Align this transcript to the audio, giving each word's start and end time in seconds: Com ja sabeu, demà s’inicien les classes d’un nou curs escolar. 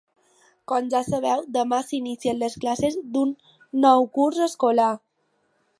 Com 0.71 0.87
ja 0.93 1.01
sabeu, 1.09 1.43
demà 1.57 1.79
s’inicien 1.89 2.41
les 2.45 2.57
classes 2.65 2.99
d’un 3.17 3.35
nou 3.87 4.11
curs 4.19 4.45
escolar. 4.51 4.91